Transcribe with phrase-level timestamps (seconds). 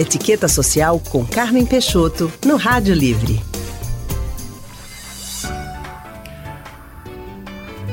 [0.00, 3.38] Etiqueta Social com Carmen Peixoto, no Rádio Livre.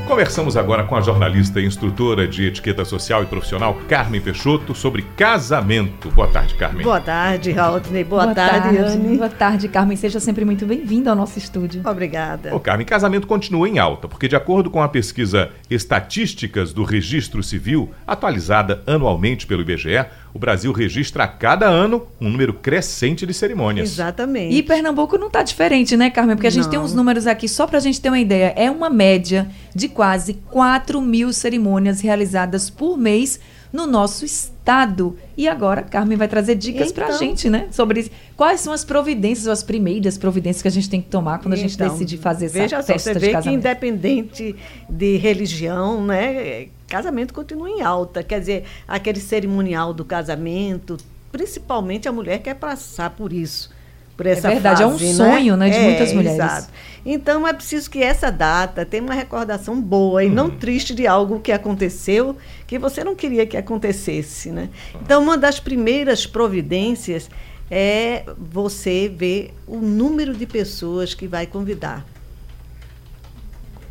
[0.07, 5.01] Conversamos agora com a jornalista e instrutora de etiqueta social e profissional Carmen Peixoto sobre
[5.17, 6.09] casamento.
[6.11, 6.81] Boa tarde, Carmen.
[6.81, 8.05] Boa tarde, Raultney.
[8.05, 9.17] Boa, Boa tarde, tarde, Anne.
[9.17, 9.97] Boa tarde, Carmen.
[9.97, 11.81] Seja sempre muito bem-vinda ao nosso estúdio.
[11.85, 12.55] Obrigada.
[12.55, 17.43] Ô, Carmen, casamento continua em alta, porque de acordo com a pesquisa Estatísticas do Registro
[17.43, 23.33] Civil, atualizada anualmente pelo IBGE, o Brasil registra a cada ano um número crescente de
[23.33, 23.89] cerimônias.
[23.91, 24.55] Exatamente.
[24.55, 26.35] E Pernambuco não está diferente, né, Carmen?
[26.35, 26.71] Porque a gente não.
[26.71, 29.87] tem uns números aqui, só para a gente ter uma ideia, é uma média de
[29.87, 33.39] quase 4 mil cerimônias realizadas por mês
[33.77, 35.15] no nosso estado.
[35.37, 37.67] E agora, Carmen vai trazer dicas então, para a gente, né?
[37.71, 41.53] Sobre quais são as providências, as primeiras providências que a gente tem que tomar quando
[41.53, 44.55] a gente então, decide fazer essa veja festa só, você vê que independente
[44.89, 46.69] de religião, né?
[46.87, 48.23] Casamento continua em alta.
[48.23, 50.97] Quer dizer, aquele cerimonial do casamento,
[51.31, 53.76] principalmente a mulher quer passar por isso
[54.17, 56.39] por essa é verdade, fase, é um sonho né, de é, muitas mulheres.
[56.39, 56.69] Exato.
[57.05, 60.57] Então é preciso que essa data tenha uma recordação boa e não uhum.
[60.57, 64.49] triste de algo que aconteceu que você não queria que acontecesse.
[64.49, 64.69] Né?
[65.01, 67.29] Então, uma das primeiras providências
[67.69, 72.03] é você ver o número de pessoas que vai convidar.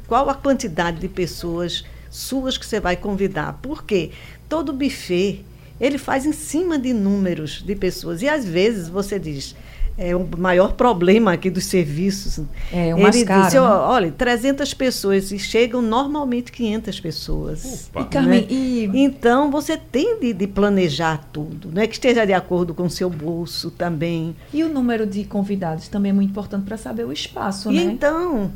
[0.09, 3.61] Qual a quantidade de pessoas suas que você vai convidar?
[3.63, 4.11] Porque
[4.49, 5.45] todo buffet
[5.81, 9.55] ele faz em cima de números de pessoas e às vezes você diz
[9.99, 12.45] é o maior problema aqui dos serviços.
[12.73, 13.63] É, o mais Ele caro, disse, né?
[13.63, 17.91] olha, 300 pessoas e chegam normalmente 500 pessoas.
[17.95, 18.47] E, Carmen, né?
[18.51, 18.91] e...
[18.95, 21.87] Então, você tem de, de, planejar tudo, né?
[21.87, 24.37] que esteja de acordo com o seu bolso também.
[24.53, 27.83] E o número de convidados também é muito importante para saber o espaço, e né?
[27.83, 28.53] Então,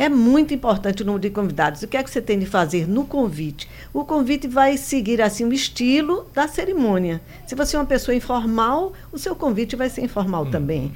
[0.00, 1.82] é muito importante o número de convidados.
[1.82, 3.68] O que é que você tem de fazer no convite?
[3.92, 7.20] O convite vai seguir assim o estilo da cerimônia.
[7.46, 10.50] Se você é uma pessoa informal, o seu convite vai ser informal hum.
[10.50, 10.90] também.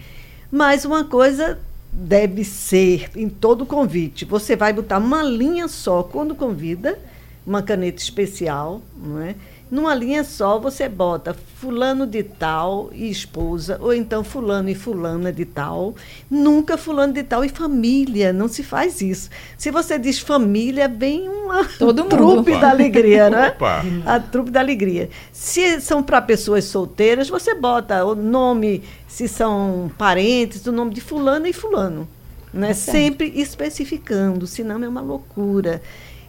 [0.51, 1.59] Mas uma coisa
[1.93, 4.25] deve ser em todo convite.
[4.25, 6.99] Você vai botar uma linha só quando convida,
[7.47, 9.35] uma caneta especial, não é?
[9.71, 15.33] Numa linha só, você bota fulano de tal e esposa, ou então fulano e fulana
[15.33, 15.95] de tal.
[16.31, 19.31] Nunca fulano de tal e família, não se faz isso.
[19.57, 22.61] Se você diz família, vem uma Todo trupe mundo.
[22.61, 23.51] da alegria, né?
[24.07, 25.09] A trupe da alegria.
[25.33, 31.01] Se são para pessoas solteiras, você bota o nome, se são parentes, o nome de
[31.01, 32.07] fulano e fulano.
[32.53, 32.71] Né?
[32.71, 35.83] É Sempre especificando, senão é uma loucura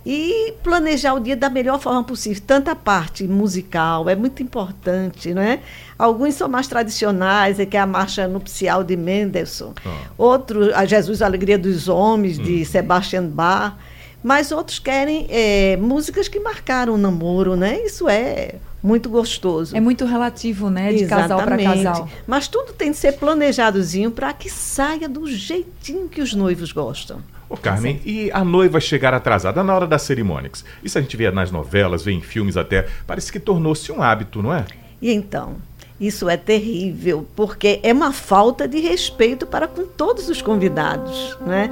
[0.05, 2.43] e planejar o dia da melhor forma possível.
[2.45, 5.61] Tanto a parte musical é muito importante, né?
[5.97, 9.73] Alguns são mais tradicionais, é que é a marcha nupcial de Mendelssohn.
[9.83, 9.97] Ah.
[10.17, 12.43] Outro, a Jesus a Alegria dos Homens, hum.
[12.43, 13.73] de Sebastian Bach.
[14.21, 17.79] Mas outros querem é, músicas que marcaram o namoro, né?
[17.83, 19.75] Isso é muito gostoso.
[19.75, 20.91] É muito relativo, né?
[20.93, 21.29] De Exatamente.
[21.29, 22.09] casal para casal.
[22.25, 27.19] Mas tudo tem que ser planejadozinho para que saia do jeitinho que os noivos gostam.
[27.49, 30.65] Ô Carmen, e a noiva chegar atrasada na hora das cerimônias?
[30.83, 32.87] Isso a gente vê nas novelas, vê em filmes até.
[33.05, 34.65] Parece que tornou-se um hábito, não é?
[35.01, 35.57] E então?
[35.99, 41.69] Isso é terrível, porque é uma falta de respeito para com todos os convidados, né?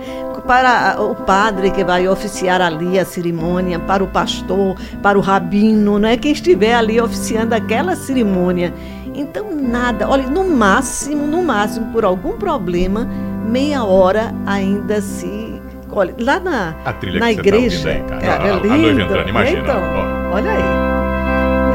[0.47, 5.99] Para o padre que vai oficiar ali a cerimônia, para o pastor, para o rabino,
[5.99, 6.15] né?
[6.15, 8.73] Quem estiver ali oficiando aquela cerimônia.
[9.13, 13.05] Então nada, olha, no máximo, no máximo, por algum problema,
[13.45, 15.52] meia hora ainda se
[15.95, 17.83] Olha, lá na, a trilha na que igreja.
[17.83, 18.25] Tá aí, cara.
[18.25, 19.59] É, a, a, a noiva entrando, imagina.
[19.61, 19.81] Então,
[20.31, 20.93] olha aí.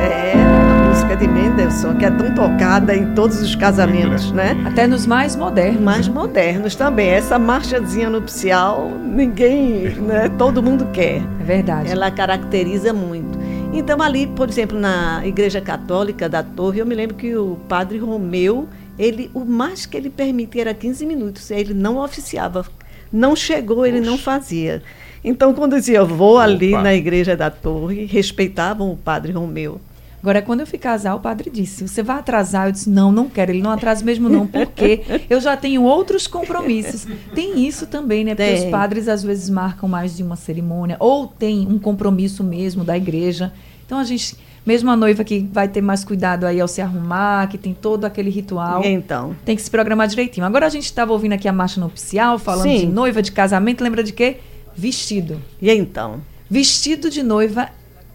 [0.01, 4.57] É a música de Mendelssohn, que é tão tocada em todos os casamentos, né?
[4.67, 5.81] Até nos mais modernos.
[5.81, 7.09] Mais modernos também.
[7.09, 10.29] Essa marchazinha nupcial, ninguém, né?
[10.37, 11.23] Todo mundo quer.
[11.41, 11.91] É verdade.
[11.91, 13.39] Ela caracteriza muito.
[13.73, 17.99] Então, ali, por exemplo, na Igreja Católica da Torre, eu me lembro que o padre
[17.99, 18.67] Romeu,
[18.99, 21.51] ele, o mais que ele permitia era 15 minutos.
[21.51, 22.65] Ele não oficiava
[23.13, 24.83] não chegou, ele não fazia.
[25.23, 29.81] Então, quando dizia, vou ali na igreja da torre, respeitavam o padre Romeu.
[30.21, 32.67] Agora, quando eu fui casar, o padre disse: Você vai atrasar?
[32.67, 33.53] Eu disse: Não, não quero.
[33.53, 37.07] Ele não atrasa mesmo, não, porque eu já tenho outros compromissos.
[37.35, 38.35] Tem isso também, né?
[38.35, 38.65] Porque tem.
[38.65, 42.97] os padres às vezes marcam mais de uma cerimônia, ou tem um compromisso mesmo da
[42.97, 43.53] igreja.
[43.87, 44.37] Então a gente
[44.69, 48.05] mesmo a noiva que vai ter mais cuidado aí ao se arrumar, que tem todo
[48.05, 48.85] aquele ritual.
[48.85, 49.35] Então.
[49.43, 50.45] Tem que se programar direitinho.
[50.45, 52.81] Agora a gente estava ouvindo aqui a marcha nupcial, falando Sim.
[52.81, 53.83] de noiva, de casamento.
[53.83, 54.37] Lembra de quê?
[54.77, 55.41] Vestido.
[55.63, 56.21] E então?
[56.51, 57.71] Vestido de noiva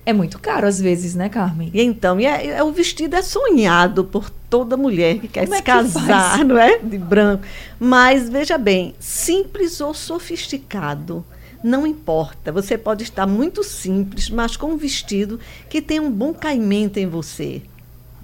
[0.05, 1.71] é muito caro às vezes, né, Carmen?
[1.73, 5.55] E então, e é, é, o vestido é sonhado por toda mulher que quer Como
[5.55, 6.77] se é casar, que não é?
[6.77, 7.43] De branco.
[7.79, 11.25] Mas veja bem, simples ou sofisticado,
[11.63, 12.51] não importa.
[12.51, 15.39] Você pode estar muito simples, mas com um vestido
[15.69, 17.61] que tem um bom caimento em você.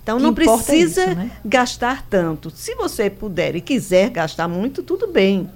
[0.03, 1.31] Então não precisa isso, né?
[1.45, 2.49] gastar tanto.
[2.49, 5.49] Se você puder e quiser gastar muito, tudo bem.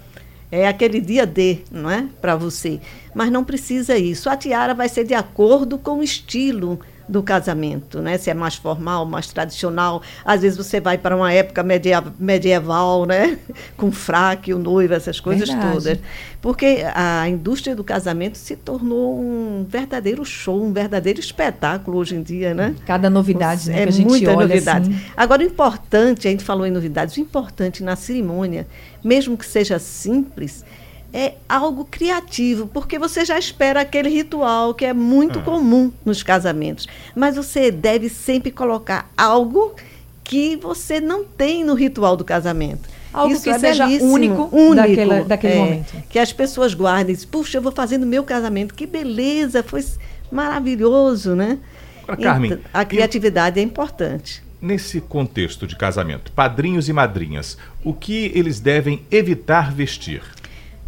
[0.52, 2.08] É aquele dia D, não é?
[2.22, 2.80] Para você.
[3.16, 4.30] Mas não precisa isso.
[4.30, 8.18] A tiara vai ser de acordo com o estilo do casamento, né?
[8.18, 10.02] Se é mais formal, mais tradicional.
[10.24, 13.38] Às vezes você vai para uma época medieval, medieval né?
[13.76, 15.74] Com fraque, o noivo, essas coisas Verdade.
[15.74, 16.00] todas.
[16.42, 22.24] Porque a indústria do casamento se tornou um verdadeiro show, um verdadeiro espetáculo hoje em
[22.24, 22.76] dia, né?
[22.86, 23.84] Cada novidade, né?
[23.84, 24.92] É muita novidade.
[24.92, 25.06] Assim.
[25.16, 28.68] Agora, o importante, a gente falou em novidades, o importante na cerimônia,
[29.04, 30.66] mesmo que seja simples,
[31.14, 35.44] é algo criativo, porque você já espera aquele ritual que é muito ah.
[35.44, 36.88] comum nos casamentos.
[37.16, 39.76] Mas você deve sempre colocar algo
[40.24, 42.90] que você não tem no ritual do casamento.
[43.14, 46.04] Algo Isso que é seja único, único daquele, daquele é, momento.
[46.10, 47.16] Que as pessoas guardem.
[47.30, 48.74] Puxa, eu vou fazer no meu casamento.
[48.74, 49.86] Que beleza, foi
[50.32, 51.60] maravilhoso, né?
[52.08, 54.42] Agora, Carmen, então, a criatividade é importante.
[54.60, 60.24] Nesse contexto de casamento, padrinhos e madrinhas, o que eles devem evitar vestir?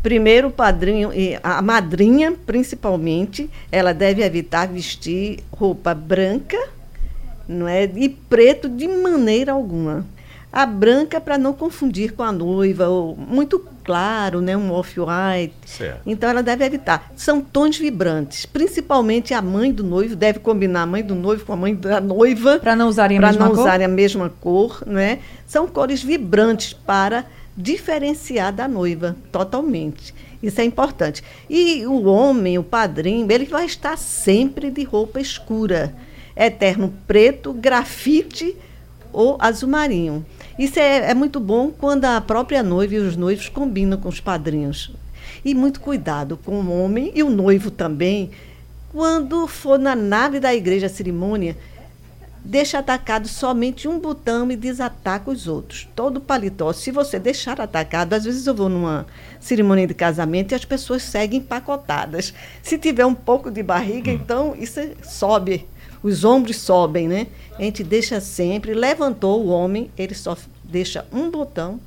[0.06, 1.10] Primeiro, o padrinho,
[1.42, 6.60] a madrinha, principalmente, ela deve evitar vestir roupa branca
[7.48, 10.06] não é, e preto de maneira alguma.
[10.54, 15.56] A branca para não confundir com a noiva, ou muito claro, né, um off-white.
[16.06, 17.12] Então ela deve evitar.
[17.16, 21.54] São tons vibrantes, principalmente a mãe do noivo deve combinar a mãe do noivo com
[21.54, 23.62] a mãe da noiva para não usarem a mesma não cor.
[23.62, 25.18] usarem a mesma cor, né?
[25.48, 27.26] São cores vibrantes para
[27.56, 30.14] diferenciar da noiva totalmente.
[30.44, 31.24] Isso é importante.
[31.50, 35.96] E o homem, o padrinho, ele vai estar sempre de roupa escura.
[36.36, 38.56] Eterno preto, grafite
[39.14, 40.26] ou azul marinho.
[40.60, 44.20] Isso é, é muito bom quando a própria noiva e os noivos combinam com os
[44.20, 44.92] padrinhos.
[45.44, 48.32] E muito cuidado com o homem e o noivo também,
[48.92, 51.56] quando for na nave da igreja cerimônia,
[52.46, 55.88] deixa atacado somente um botão e desataca os outros.
[55.96, 59.08] Todo paletó, se você deixar atacado, às vezes eu vou numa
[59.40, 62.34] cerimônia de casamento e as pessoas seguem empacotadas.
[62.62, 64.14] Se tiver um pouco de barriga, hum.
[64.14, 65.68] então isso é, sobe,
[66.04, 67.28] os ombros sobem, né?
[67.58, 71.80] A gente deixa sempre, levantou o homem, ele só deixa um botão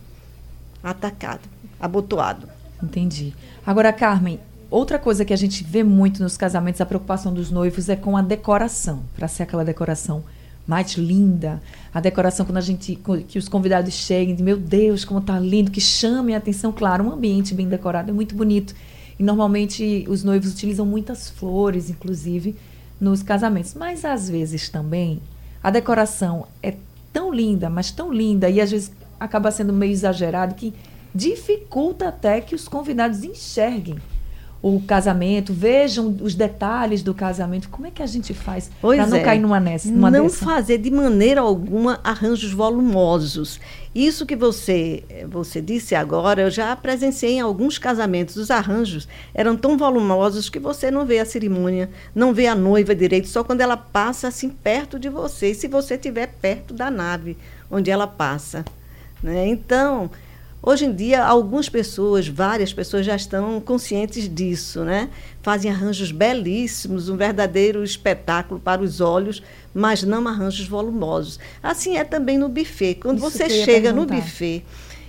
[0.82, 1.42] atacado,
[1.78, 2.48] abotoado.
[2.82, 3.32] Entendi.
[3.64, 7.88] Agora, Carmen, outra coisa que a gente vê muito nos casamentos, a preocupação dos noivos
[7.88, 10.24] é com a decoração, para ser aquela decoração
[10.68, 11.62] mais linda.
[11.94, 15.70] A decoração, quando a gente, que os convidados cheguem, de meu Deus, como tá lindo,
[15.70, 16.70] que chame a atenção.
[16.70, 18.74] Claro, um ambiente bem decorado é muito bonito.
[19.18, 22.54] E normalmente os noivos utilizam muitas flores, inclusive,
[23.00, 23.72] nos casamentos.
[23.74, 25.22] Mas às vezes também
[25.62, 26.74] a decoração é
[27.12, 30.74] tão linda, mas tão linda, e às vezes acaba sendo meio exagerado, que
[31.14, 33.96] dificulta até que os convidados enxerguem
[34.60, 37.68] o casamento, vejam os detalhes do casamento.
[37.68, 39.22] Como é que a gente faz para não é.
[39.22, 39.88] cair numa nessa?
[39.88, 40.44] Numa não dessa?
[40.44, 43.60] fazer de maneira alguma arranjos volumosos.
[43.94, 48.36] Isso que você você disse agora, eu já presenciei em alguns casamentos.
[48.36, 52.94] Os arranjos eram tão volumosos que você não vê a cerimônia, não vê a noiva
[52.94, 55.54] direito, só quando ela passa assim perto de você.
[55.54, 57.36] Se você estiver perto da nave
[57.70, 58.64] onde ela passa.
[59.22, 59.46] Né?
[59.48, 60.10] Então,
[60.60, 65.08] Hoje em dia, algumas pessoas, várias pessoas já estão conscientes disso, né?
[65.40, 71.38] Fazem arranjos belíssimos, um verdadeiro espetáculo para os olhos, mas não arranjos volumosos.
[71.62, 72.96] Assim é também no buffet.
[72.96, 74.64] Quando Isso você chega no buffet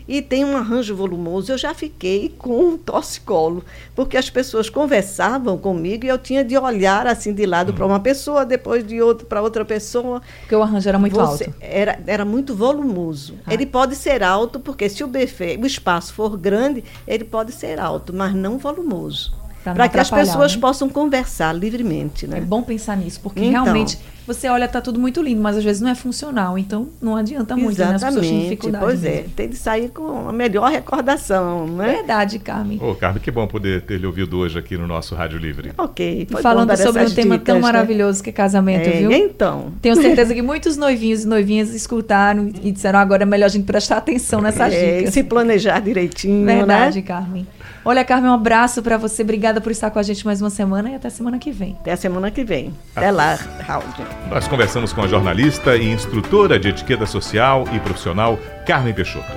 [0.09, 3.63] e tem um arranjo volumoso, eu já fiquei com um torcicolo,
[3.95, 7.99] porque as pessoas conversavam comigo e eu tinha de olhar assim de lado para uma
[7.99, 10.19] pessoa, depois de outro para outra pessoa.
[10.39, 11.55] Porque o arranjo era muito Você, alto.
[11.61, 13.35] Era, era muito volumoso.
[13.45, 13.53] Ah.
[13.53, 17.79] Ele pode ser alto, porque se o buffet, o espaço for grande, ele pode ser
[17.79, 20.61] alto, mas não volumoso para que as pessoas né?
[20.61, 22.25] possam conversar livremente.
[22.25, 22.39] Né?
[22.39, 25.63] É bom pensar nisso, porque então, realmente você olha, está tudo muito lindo, mas às
[25.63, 28.07] vezes não é funcional, então não adianta muito, exatamente, né?
[28.07, 28.85] As pessoas têm dificuldade.
[28.85, 31.93] Pois é, tem de sair com a melhor recordação, né?
[31.93, 32.79] Verdade, Carmen.
[32.81, 35.71] Ô, Carmen, que bom poder ter lhe ouvido hoje aqui no nosso Rádio Livre.
[35.77, 36.27] Ok.
[36.29, 37.61] Foi Falando sobre um tema tão né?
[37.61, 39.11] maravilhoso que é casamento, é, viu?
[39.11, 39.73] Então.
[39.81, 43.65] Tenho certeza que muitos noivinhos e noivinhas escutaram e disseram agora é melhor a gente
[43.65, 45.13] prestar atenção nessas é, dicas.
[45.13, 47.01] Se planejar direitinho, Verdade, né?
[47.01, 47.47] Carmen.
[47.83, 49.23] Olha, Carmen, um abraço para você.
[49.23, 51.75] Obrigada por estar com a gente mais uma semana e até semana que vem.
[51.79, 52.73] Até a semana que vem.
[52.95, 53.83] Até lá, Raul.
[54.29, 59.31] Nós conversamos com a jornalista e instrutora de etiqueta social e profissional, Carmen Peixoto.